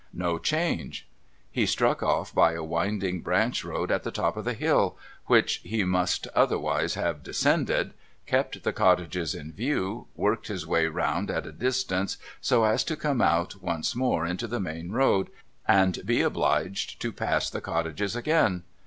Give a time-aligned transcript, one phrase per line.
[0.15, 1.07] No change.
[1.51, 5.57] He struck off by a winding branch road at the top of the hill— which
[5.57, 7.93] he must otherwise have descended—
[8.25, 12.95] kept the cottages in view, worked his way round at a distance so as to
[12.95, 15.29] come out once more into the main road,
[15.67, 18.63] and be obliged to pass the cottages again.